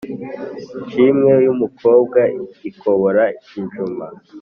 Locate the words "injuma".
3.59-4.05